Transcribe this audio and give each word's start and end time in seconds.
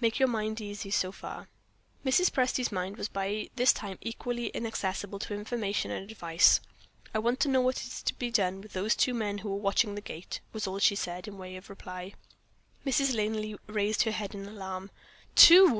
Make 0.00 0.20
your 0.20 0.28
mind 0.28 0.60
easy 0.60 0.92
so 0.92 1.10
far." 1.10 1.48
Mrs. 2.06 2.30
Presty's 2.30 2.70
mind 2.70 2.96
was 2.96 3.08
by 3.08 3.50
this 3.56 3.72
time 3.72 3.98
equally 4.00 4.46
inaccessible 4.54 5.18
to 5.18 5.34
information 5.34 5.90
and 5.90 6.08
advice. 6.08 6.60
"I 7.12 7.18
want 7.18 7.40
to 7.40 7.48
know 7.48 7.60
what 7.60 7.82
is 7.82 8.00
to 8.04 8.14
be 8.14 8.30
done 8.30 8.60
with 8.60 8.72
those 8.72 8.94
two 8.94 9.14
men 9.14 9.38
who 9.38 9.52
are 9.52 9.56
watching 9.56 9.96
the 9.96 10.00
gate," 10.00 10.38
was 10.52 10.68
all 10.68 10.78
she 10.78 10.94
said 10.94 11.26
in 11.26 11.34
the 11.34 11.40
way 11.40 11.56
of 11.56 11.68
reply. 11.68 12.14
Mrs. 12.86 13.16
Linley 13.16 13.56
raised 13.66 14.02
her 14.04 14.12
head 14.12 14.32
in 14.32 14.46
alarm. 14.46 14.92
"Two!" 15.34 15.68